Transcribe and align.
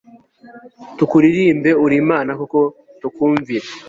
tukuririmbe 0.97 1.71
uri 1.83 1.95
imana 2.03 2.31
koko, 2.39 2.59
tukumvire 3.01 3.67